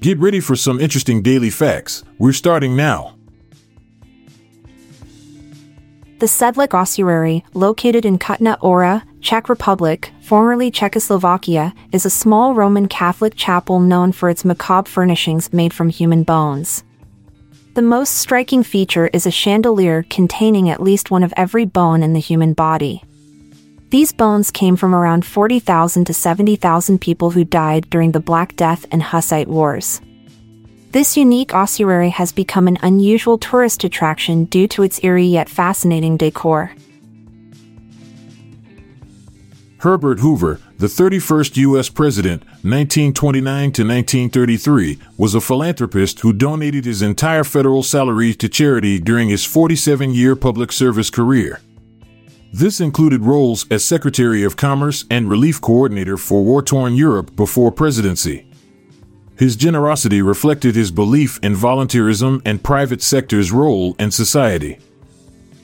Get 0.00 0.20
ready 0.20 0.38
for 0.38 0.54
some 0.54 0.78
interesting 0.78 1.22
daily 1.22 1.50
facts. 1.50 2.04
We're 2.18 2.32
starting 2.32 2.76
now. 2.76 3.16
The 6.20 6.26
Sedlec 6.26 6.72
Ossuary, 6.72 7.44
located 7.52 8.04
in 8.04 8.16
Kutna 8.16 8.58
Hora, 8.58 9.04
Czech 9.20 9.48
Republic, 9.48 10.12
formerly 10.20 10.70
Czechoslovakia, 10.70 11.74
is 11.90 12.06
a 12.06 12.10
small 12.10 12.54
Roman 12.54 12.86
Catholic 12.86 13.34
chapel 13.34 13.80
known 13.80 14.12
for 14.12 14.28
its 14.28 14.44
macabre 14.44 14.88
furnishings 14.88 15.52
made 15.52 15.74
from 15.74 15.88
human 15.88 16.22
bones. 16.22 16.84
The 17.74 17.82
most 17.82 18.18
striking 18.18 18.62
feature 18.62 19.08
is 19.12 19.26
a 19.26 19.32
chandelier 19.32 20.04
containing 20.04 20.70
at 20.70 20.82
least 20.82 21.10
one 21.10 21.24
of 21.24 21.34
every 21.36 21.64
bone 21.64 22.04
in 22.04 22.12
the 22.12 22.20
human 22.20 22.52
body. 22.52 23.02
These 23.90 24.12
bones 24.12 24.50
came 24.50 24.76
from 24.76 24.94
around 24.94 25.24
40,000 25.24 26.04
to 26.04 26.12
70,000 26.12 27.00
people 27.00 27.30
who 27.30 27.42
died 27.42 27.88
during 27.88 28.12
the 28.12 28.20
Black 28.20 28.54
Death 28.54 28.84
and 28.90 29.02
Hussite 29.02 29.48
Wars. 29.48 30.02
This 30.92 31.16
unique 31.16 31.54
ossuary 31.54 32.10
has 32.10 32.30
become 32.30 32.68
an 32.68 32.78
unusual 32.82 33.38
tourist 33.38 33.84
attraction 33.84 34.44
due 34.44 34.68
to 34.68 34.82
its 34.82 35.02
eerie 35.02 35.24
yet 35.24 35.48
fascinating 35.48 36.18
decor. 36.18 36.72
Herbert 39.78 40.20
Hoover, 40.20 40.60
the 40.76 40.86
31st 40.88 41.56
U.S. 41.56 41.88
President, 41.88 42.42
1929 42.42 43.72
to 43.72 43.82
1933, 43.84 44.98
was 45.16 45.34
a 45.34 45.40
philanthropist 45.40 46.20
who 46.20 46.32
donated 46.34 46.84
his 46.84 47.00
entire 47.00 47.44
federal 47.44 47.82
salary 47.82 48.34
to 48.34 48.48
charity 48.50 48.98
during 48.98 49.30
his 49.30 49.46
47 49.46 50.12
year 50.12 50.36
public 50.36 50.72
service 50.72 51.08
career. 51.08 51.60
This 52.52 52.80
included 52.80 53.24
roles 53.24 53.66
as 53.70 53.84
Secretary 53.84 54.42
of 54.42 54.56
Commerce 54.56 55.04
and 55.10 55.28
Relief 55.28 55.60
Coordinator 55.60 56.16
for 56.16 56.42
war 56.42 56.62
torn 56.62 56.94
Europe 56.94 57.36
before 57.36 57.70
presidency. 57.70 58.46
His 59.36 59.54
generosity 59.54 60.22
reflected 60.22 60.74
his 60.74 60.90
belief 60.90 61.38
in 61.42 61.54
volunteerism 61.54 62.40
and 62.44 62.64
private 62.64 63.02
sector's 63.02 63.52
role 63.52 63.94
in 63.98 64.10
society. 64.10 64.78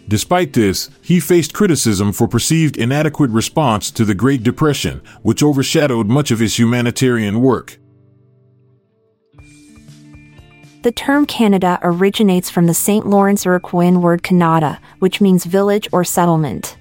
Despite 0.07 0.53
this, 0.53 0.91
he 1.01 1.21
faced 1.21 1.55
criticism 1.55 2.13
for 2.13 2.29
perceived 2.29 2.77
inadequate 2.77 3.31
response 3.31 3.91
to 3.93 4.05
the 4.05 4.15
Great 4.15 4.43
Depression, 4.43 5.01
which 5.23 5.43
overshadowed 5.43 6.09
much 6.09 6.31
of 6.31 6.39
his 6.39 6.59
humanitarian 6.59 7.41
work. 7.41 7.79
The 10.85 10.93
term 10.93 11.25
Canada 11.25 11.79
originates 11.83 12.51
from 12.51 12.67
the 12.67 12.75
St. 12.75 13.07
Lawrence 13.07 13.47
Iroquoian 13.47 14.03
word 14.03 14.23
Canada, 14.23 14.79
which 14.99 15.19
means 15.19 15.47
village 15.47 15.89
or 15.93 16.05
settlement. 16.05 16.77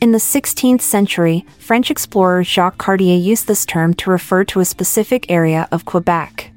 In 0.00 0.12
the 0.12 0.18
16th 0.18 0.82
century, 0.82 1.44
French 1.58 1.90
explorer 1.90 2.44
Jacques 2.44 2.78
Cartier 2.78 3.16
used 3.16 3.48
this 3.48 3.66
term 3.66 3.92
to 3.94 4.10
refer 4.10 4.44
to 4.44 4.60
a 4.60 4.64
specific 4.64 5.28
area 5.28 5.66
of 5.72 5.84
Quebec. 5.84 6.52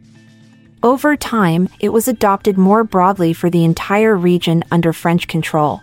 Over 0.83 1.15
time, 1.15 1.67
it 1.79 1.89
was 1.89 2.07
adopted 2.07 2.59
more 2.59 2.83
broadly 2.83 3.33
for 3.33 3.49
the 3.49 3.65
entire 3.65 4.15
region 4.15 4.63
under 4.69 4.93
French 4.93 5.27
control. 5.27 5.81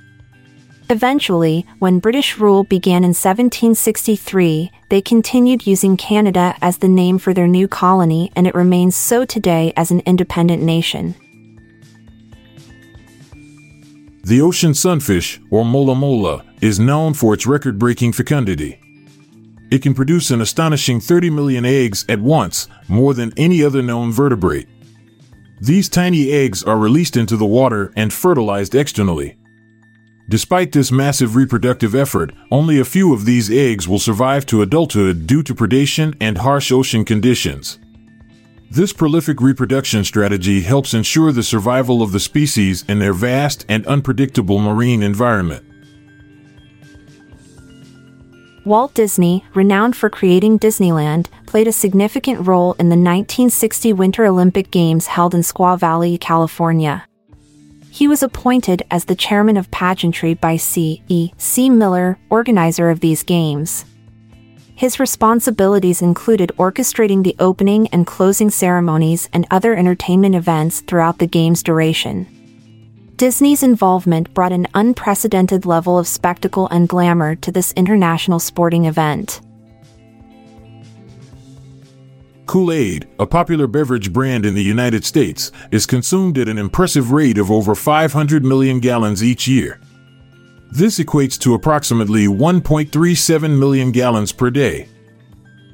Eventually, 0.91 1.67
when 1.81 1.99
British 1.99 2.39
rule 2.39 2.65
began 2.65 3.05
in 3.05 3.11
1763, 3.11 4.71
they 4.89 5.03
continued 5.03 5.67
using 5.67 5.99
Canada 5.99 6.55
as 6.63 6.79
the 6.79 6.89
name 6.89 7.19
for 7.19 7.35
their 7.35 7.47
new 7.47 7.69
colony 7.69 8.33
and 8.35 8.47
it 8.47 8.55
remains 8.55 8.97
so 8.97 9.27
today 9.27 9.71
as 9.77 9.91
an 9.91 10.01
independent 10.07 10.63
nation. 10.63 11.15
The 14.25 14.41
ocean 14.41 14.73
sunfish, 14.73 15.41
or 15.51 15.63
mola 15.63 15.95
mola, 15.95 16.45
is 16.63 16.81
known 16.81 17.13
for 17.13 17.35
its 17.35 17.47
record 17.47 17.79
breaking 17.79 18.13
fecundity. 18.13 18.81
It 19.71 19.83
can 19.83 19.93
produce 19.93 20.31
an 20.31 20.41
astonishing 20.41 21.01
30 21.01 21.29
million 21.29 21.67
eggs 21.67 22.07
at 22.09 22.21
once, 22.21 22.67
more 22.89 23.13
than 23.13 23.35
any 23.37 23.63
other 23.63 23.83
known 23.83 24.11
vertebrate. 24.11 24.69
These 25.61 25.91
tiny 25.91 26.33
eggs 26.33 26.63
are 26.63 26.79
released 26.79 27.17
into 27.19 27.37
the 27.37 27.45
water 27.45 27.93
and 27.95 28.11
fertilized 28.11 28.75
externally. 28.75 29.37
Despite 30.31 30.73
this 30.73 30.93
massive 30.93 31.37
reproductive 31.37 31.95
effort, 31.95 32.33
only 32.51 32.79
a 32.79 32.85
few 32.85 33.15
of 33.15 33.25
these 33.25 33.51
eggs 33.51 33.89
will 33.89 33.99
survive 33.99 34.45
to 34.47 34.61
adulthood 34.61 35.27
due 35.27 35.43
to 35.43 35.55
predation 35.55 36.15
and 36.21 36.37
harsh 36.37 36.71
ocean 36.71 37.07
conditions. 37.07 37.79
This 38.71 38.93
prolific 38.93 39.41
reproduction 39.41 40.05
strategy 40.05 40.61
helps 40.61 40.93
ensure 40.93 41.33
the 41.33 41.43
survival 41.43 42.03
of 42.03 42.13
the 42.13 42.21
species 42.21 42.85
in 42.87 42.99
their 42.99 43.15
vast 43.15 43.65
and 43.71 43.87
unpredictable 43.87 44.59
marine 44.59 45.03
environment. 45.03 45.65
Walt 48.67 48.93
Disney, 48.93 49.47
renowned 49.55 49.97
for 49.97 50.11
creating 50.11 50.59
Disneyland, 50.59 51.29
played 51.47 51.67
a 51.67 51.73
significant 51.73 52.47
role 52.47 52.75
in 52.75 52.91
the 52.91 52.97
1960 52.97 53.95
Winter 53.95 54.27
Olympic 54.27 54.71
Games 54.71 55.07
held 55.07 55.35
in 55.35 55.41
Squaw 55.41 55.79
Valley, 55.79 56.19
California. 56.19 57.08
He 57.91 58.07
was 58.07 58.23
appointed 58.23 58.83
as 58.91 59.05
the 59.05 59.17
chairman 59.17 59.57
of 59.57 59.71
pageantry 59.71 60.35
by 60.35 60.57
C. 60.57 61.03
E. 61.09 61.33
C. 61.37 61.71
Miller, 61.71 62.19
organizer 62.31 62.91
of 62.91 63.01
these 63.01 63.23
games. 63.23 63.85
His 64.75 65.01
responsibilities 65.01 66.03
included 66.03 66.53
orchestrating 66.57 67.25
the 67.25 67.35
opening 67.41 67.89
and 67.89 68.07
closing 68.07 68.51
ceremonies 68.51 69.29
and 69.33 69.47
other 69.51 69.75
entertainment 69.75 70.37
events 70.37 70.83
throughout 70.83 71.19
the 71.19 71.27
game's 71.27 71.65
duration. 71.65 72.29
Disney's 73.17 73.65
involvement 73.65 74.33
brought 74.33 74.53
an 74.53 74.69
unprecedented 74.75 75.67
level 75.67 75.99
of 75.99 76.07
spectacle 76.07 76.69
and 76.69 76.89
glamour 76.89 77.35
to 77.35 77.51
this 77.51 77.73
international 77.73 78.39
sporting 78.39 78.85
event. 78.85 79.41
Kool 82.49 82.73
Aid, 82.73 83.07
a 83.19 83.27
popular 83.27 83.67
beverage 83.67 84.11
brand 84.11 84.47
in 84.47 84.55
the 84.55 84.63
United 84.63 85.05
States, 85.05 85.53
is 85.71 85.85
consumed 85.85 86.39
at 86.39 86.49
an 86.49 86.57
impressive 86.57 87.13
rate 87.13 87.37
of 87.37 87.51
over 87.51 87.75
500 87.75 88.43
million 88.43 88.81
gallons 88.81 89.23
each 89.23 89.47
year. 89.47 89.79
This 90.71 90.99
equates 90.99 91.39
to 91.41 91.53
approximately 91.53 92.27
1.37 92.27 93.59
million 93.59 93.93
gallons 93.93 94.33
per 94.33 94.49
day. 94.49 94.89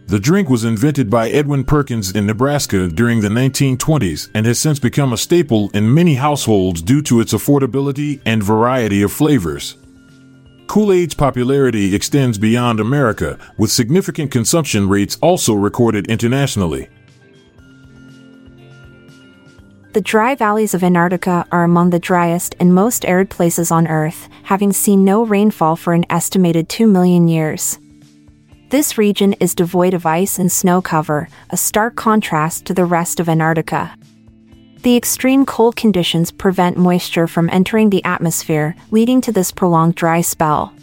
The 0.09 0.19
drink 0.19 0.51
was 0.51 0.65
invented 0.65 1.09
by 1.09 1.31
Edwin 1.31 1.63
Perkins 1.63 2.11
in 2.11 2.27
Nebraska 2.27 2.89
during 2.89 3.21
the 3.21 3.29
1920s 3.29 4.31
and 4.35 4.45
has 4.45 4.59
since 4.59 4.81
become 4.81 5.13
a 5.13 5.17
staple 5.17 5.71
in 5.75 5.95
many 5.95 6.17
households 6.17 6.83
due 6.83 7.03
to 7.03 7.21
its 7.21 7.33
affordability 7.33 8.21
and 8.27 8.43
variety 8.43 9.03
of 9.03 9.13
flavors. 9.13 9.77
Kool 10.75 10.91
Aid's 10.91 11.15
popularity 11.15 11.95
extends 11.95 12.37
beyond 12.37 12.81
America, 12.81 13.39
with 13.57 13.71
significant 13.71 14.33
consumption 14.33 14.89
rates 14.89 15.17
also 15.23 15.55
recorded 15.55 16.09
internationally. 16.09 16.89
The 19.93 20.01
dry 20.01 20.35
valleys 20.35 20.75
of 20.75 20.83
Antarctica 20.83 21.47
are 21.53 21.63
among 21.63 21.91
the 21.91 22.01
driest 22.01 22.57
and 22.59 22.75
most 22.75 23.05
arid 23.05 23.31
places 23.31 23.71
on 23.71 23.87
Earth, 23.87 24.29
having 24.43 24.73
seen 24.73 25.05
no 25.05 25.25
rainfall 25.25 25.77
for 25.77 25.93
an 25.93 26.07
estimated 26.11 26.69
2 26.69 26.89
million 26.89 27.29
years. 27.29 27.79
This 28.71 28.99
region 28.99 29.35
is 29.35 29.55
devoid 29.55 29.95
of 29.95 30.07
ice 30.07 30.41
and 30.41 30.51
snow 30.51 30.83
cover, 30.83 31.29
a 31.51 31.57
stark 31.57 31.95
contrast 31.95 32.65
to 32.65 32.75
the 32.75 32.85
rest 32.85 33.21
of 33.21 33.29
Antarctica. 33.29 33.97
The 34.85 34.99
extreme 34.99 35.47
cold 35.47 35.77
conditions 35.77 36.31
prevent 36.31 36.77
moisture 36.77 37.27
from 37.27 37.49
entering 37.49 37.89
the 37.89 38.05
atmosphere, 38.05 38.77
leading 38.91 39.23
to 39.23 39.33
this 39.33 39.51
prolonged 39.51 39.95
dry 39.95 40.21
spell. 40.21 40.75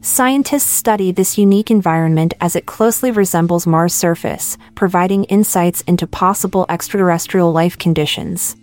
Scientists 0.00 0.68
study 0.68 1.12
this 1.12 1.38
unique 1.38 1.70
environment 1.70 2.34
as 2.40 2.56
it 2.56 2.66
closely 2.66 3.12
resembles 3.12 3.64
Mars' 3.64 3.94
surface, 3.94 4.58
providing 4.74 5.22
insights 5.26 5.82
into 5.82 6.04
possible 6.08 6.66
extraterrestrial 6.68 7.52
life 7.52 7.78
conditions. 7.78 8.56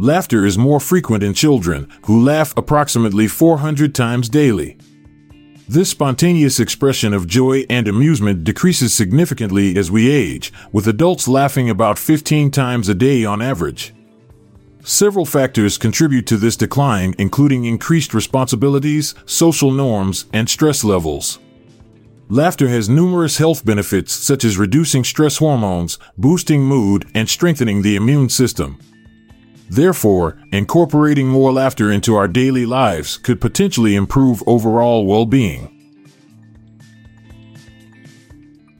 Laughter 0.00 0.44
is 0.44 0.58
more 0.58 0.80
frequent 0.80 1.22
in 1.22 1.32
children, 1.32 1.88
who 2.06 2.24
laugh 2.24 2.52
approximately 2.56 3.28
400 3.28 3.94
times 3.94 4.28
daily. 4.28 4.78
This 5.68 5.90
spontaneous 5.90 6.58
expression 6.58 7.14
of 7.14 7.28
joy 7.28 7.64
and 7.70 7.86
amusement 7.86 8.42
decreases 8.42 8.92
significantly 8.92 9.76
as 9.76 9.90
we 9.90 10.10
age, 10.10 10.52
with 10.72 10.88
adults 10.88 11.28
laughing 11.28 11.70
about 11.70 11.98
15 11.98 12.50
times 12.50 12.88
a 12.88 12.94
day 12.94 13.24
on 13.24 13.40
average. 13.40 13.94
Several 14.84 15.24
factors 15.24 15.78
contribute 15.78 16.26
to 16.26 16.36
this 16.36 16.56
decline, 16.56 17.14
including 17.16 17.64
increased 17.64 18.12
responsibilities, 18.12 19.14
social 19.24 19.70
norms, 19.70 20.26
and 20.32 20.50
stress 20.50 20.82
levels. 20.82 21.38
Laughter 22.28 22.68
has 22.68 22.88
numerous 22.88 23.38
health 23.38 23.64
benefits 23.64 24.12
such 24.12 24.44
as 24.44 24.58
reducing 24.58 25.04
stress 25.04 25.36
hormones, 25.36 25.98
boosting 26.18 26.62
mood, 26.62 27.06
and 27.14 27.28
strengthening 27.28 27.82
the 27.82 27.94
immune 27.94 28.28
system. 28.28 28.78
Therefore, 29.72 30.36
incorporating 30.52 31.28
more 31.28 31.50
laughter 31.50 31.90
into 31.90 32.14
our 32.14 32.28
daily 32.28 32.66
lives 32.66 33.16
could 33.16 33.40
potentially 33.40 33.94
improve 33.94 34.42
overall 34.46 35.06
well 35.06 35.24
being. 35.24 35.70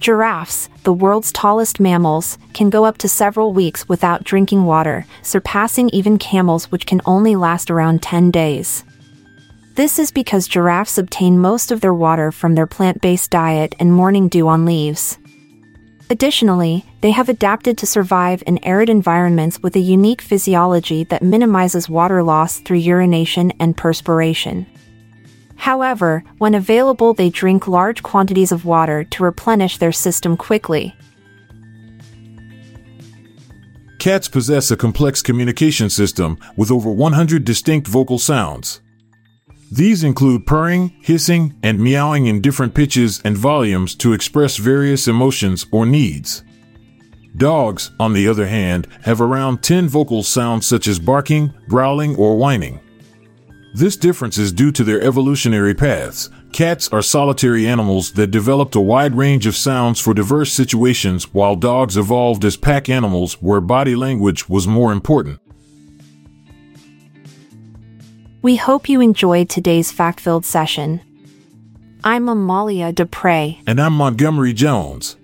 Giraffes, 0.00 0.68
the 0.82 0.92
world's 0.92 1.32
tallest 1.32 1.80
mammals, 1.80 2.36
can 2.52 2.68
go 2.68 2.84
up 2.84 2.98
to 2.98 3.08
several 3.08 3.54
weeks 3.54 3.88
without 3.88 4.24
drinking 4.24 4.66
water, 4.66 5.06
surpassing 5.22 5.88
even 5.94 6.18
camels, 6.18 6.70
which 6.70 6.84
can 6.84 7.00
only 7.06 7.36
last 7.36 7.70
around 7.70 8.02
10 8.02 8.30
days. 8.30 8.84
This 9.76 9.98
is 9.98 10.10
because 10.10 10.46
giraffes 10.46 10.98
obtain 10.98 11.38
most 11.38 11.72
of 11.72 11.80
their 11.80 11.94
water 11.94 12.30
from 12.30 12.54
their 12.54 12.66
plant 12.66 13.00
based 13.00 13.30
diet 13.30 13.74
and 13.80 13.94
morning 13.94 14.28
dew 14.28 14.46
on 14.46 14.66
leaves. 14.66 15.16
Additionally, 16.12 16.84
they 17.00 17.10
have 17.12 17.30
adapted 17.30 17.78
to 17.78 17.86
survive 17.86 18.42
in 18.46 18.62
arid 18.62 18.90
environments 18.90 19.62
with 19.62 19.74
a 19.76 19.80
unique 19.80 20.20
physiology 20.20 21.04
that 21.04 21.22
minimizes 21.22 21.88
water 21.88 22.22
loss 22.22 22.58
through 22.58 22.76
urination 22.76 23.50
and 23.58 23.78
perspiration. 23.78 24.66
However, 25.56 26.22
when 26.36 26.54
available, 26.54 27.14
they 27.14 27.30
drink 27.30 27.66
large 27.66 28.02
quantities 28.02 28.52
of 28.52 28.66
water 28.66 29.04
to 29.04 29.24
replenish 29.24 29.78
their 29.78 29.90
system 29.90 30.36
quickly. 30.36 30.94
Cats 33.98 34.28
possess 34.28 34.70
a 34.70 34.76
complex 34.76 35.22
communication 35.22 35.88
system 35.88 36.36
with 36.58 36.70
over 36.70 36.90
100 36.90 37.42
distinct 37.42 37.88
vocal 37.88 38.18
sounds. 38.18 38.81
These 39.72 40.04
include 40.04 40.44
purring, 40.44 40.92
hissing, 41.00 41.54
and 41.62 41.80
meowing 41.80 42.26
in 42.26 42.42
different 42.42 42.74
pitches 42.74 43.22
and 43.24 43.34
volumes 43.34 43.94
to 43.96 44.12
express 44.12 44.58
various 44.58 45.08
emotions 45.08 45.64
or 45.72 45.86
needs. 45.86 46.44
Dogs, 47.38 47.90
on 47.98 48.12
the 48.12 48.28
other 48.28 48.46
hand, 48.46 48.86
have 49.04 49.22
around 49.22 49.62
10 49.62 49.88
vocal 49.88 50.22
sounds 50.22 50.66
such 50.66 50.86
as 50.86 50.98
barking, 50.98 51.54
growling, 51.70 52.14
or 52.16 52.36
whining. 52.36 52.80
This 53.72 53.96
difference 53.96 54.36
is 54.36 54.52
due 54.52 54.72
to 54.72 54.84
their 54.84 55.00
evolutionary 55.00 55.74
paths. 55.74 56.28
Cats 56.52 56.92
are 56.92 57.00
solitary 57.00 57.66
animals 57.66 58.12
that 58.12 58.26
developed 58.26 58.74
a 58.74 58.80
wide 58.80 59.14
range 59.14 59.46
of 59.46 59.56
sounds 59.56 59.98
for 59.98 60.12
diverse 60.12 60.52
situations, 60.52 61.32
while 61.32 61.56
dogs 61.56 61.96
evolved 61.96 62.44
as 62.44 62.58
pack 62.58 62.90
animals 62.90 63.40
where 63.40 63.62
body 63.62 63.96
language 63.96 64.50
was 64.50 64.66
more 64.66 64.92
important. 64.92 65.40
We 68.42 68.56
hope 68.56 68.88
you 68.88 69.00
enjoyed 69.00 69.48
today's 69.48 69.92
fact 69.92 70.18
filled 70.18 70.44
session. 70.44 71.00
I'm 72.02 72.28
Amalia 72.28 72.92
Dupre. 72.92 73.54
And 73.68 73.80
I'm 73.80 73.92
Montgomery 73.92 74.52
Jones. 74.52 75.16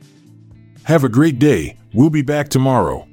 Have 0.85 1.03
a 1.03 1.09
great 1.09 1.41
day. 1.41 1.77
We'll 1.93 2.11
be 2.11 2.23
back 2.23 2.49
tomorrow. 2.49 3.09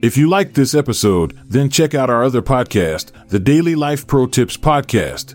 If 0.00 0.16
you 0.16 0.26
liked 0.26 0.54
this 0.54 0.74
episode, 0.74 1.38
then 1.50 1.68
check 1.68 1.94
out 1.94 2.08
our 2.08 2.24
other 2.24 2.40
podcast, 2.40 3.10
the 3.28 3.38
Daily 3.38 3.74
Life 3.74 4.06
Pro 4.06 4.26
Tips 4.26 4.56
Podcast. 4.56 5.34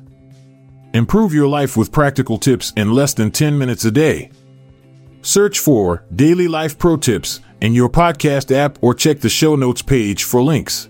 Improve 0.96 1.32
your 1.32 1.48
life 1.48 1.78
with 1.78 1.92
practical 1.92 2.40
tips 2.40 2.74
in 2.76 2.92
less 2.92 3.14
than 3.14 3.30
10 3.30 3.56
minutes 3.56 3.86
a 3.86 3.92
day. 3.92 4.32
Search 5.22 5.60
for 5.60 6.06
Daily 6.16 6.48
Life 6.48 6.80
Pro 6.80 6.98
Tips 6.98 7.40
in 7.62 7.76
your 7.76 7.90
podcast 7.90 8.50
app 8.50 8.80
or 8.82 8.96
check 8.96 9.20
the 9.20 9.30
show 9.30 9.56
notes 9.56 9.84
page 9.84 10.24
for 10.24 10.42
links. 10.42 10.90